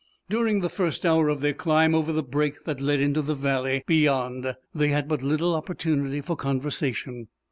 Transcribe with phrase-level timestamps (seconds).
[0.31, 3.83] During the first hour of their climb over the break that led into the valley
[3.85, 7.27] beyond they had but little opportunity for conversation.